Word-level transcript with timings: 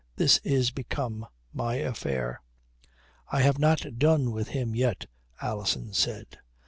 This 0.15 0.39
is 0.39 0.71
become 0.71 1.27
my 1.53 1.75
affair." 1.75 2.41
"I 3.31 3.41
have 3.43 3.59
not 3.59 3.99
done 3.99 4.31
with 4.31 4.47
him 4.47 4.75
yet," 4.75 5.05
Alison 5.39 5.93
said. 5.93 6.39